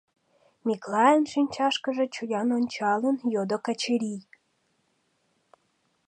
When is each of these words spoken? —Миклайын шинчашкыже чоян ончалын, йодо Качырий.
—Миклайын 0.67 1.23
шинчашкыже 1.33 2.05
чоян 2.15 2.49
ончалын, 2.57 3.17
йодо 3.33 3.57
Качырий. 3.65 4.21